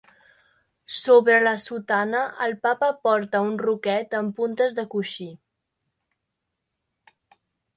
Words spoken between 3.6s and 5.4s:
roquet amb puntes de coixí.